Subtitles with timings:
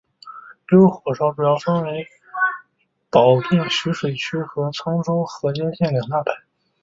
[0.71, 2.07] 驴肉火烧主要分为
[3.11, 6.31] 保定徐水区和沧州河间县两大派。